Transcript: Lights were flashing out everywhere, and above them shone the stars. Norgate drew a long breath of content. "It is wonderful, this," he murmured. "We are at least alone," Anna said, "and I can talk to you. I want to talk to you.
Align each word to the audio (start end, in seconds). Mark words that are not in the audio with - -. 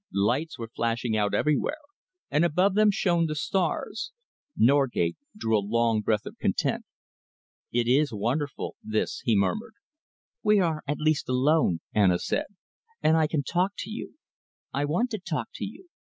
Lights 0.11 0.57
were 0.57 0.71
flashing 0.75 1.15
out 1.15 1.35
everywhere, 1.35 1.77
and 2.31 2.43
above 2.43 2.73
them 2.73 2.89
shone 2.89 3.27
the 3.27 3.35
stars. 3.35 4.11
Norgate 4.57 5.15
drew 5.37 5.55
a 5.55 5.61
long 5.61 6.01
breath 6.01 6.25
of 6.25 6.39
content. 6.39 6.85
"It 7.71 7.87
is 7.87 8.11
wonderful, 8.11 8.77
this," 8.81 9.19
he 9.25 9.35
murmured. 9.35 9.75
"We 10.41 10.59
are 10.59 10.81
at 10.87 10.97
least 10.97 11.29
alone," 11.29 11.81
Anna 11.93 12.17
said, 12.17 12.47
"and 13.03 13.15
I 13.15 13.27
can 13.27 13.43
talk 13.43 13.73
to 13.77 13.91
you. 13.91 14.15
I 14.73 14.85
want 14.85 15.11
to 15.11 15.19
talk 15.19 15.49
to 15.53 15.65
you. 15.65 15.87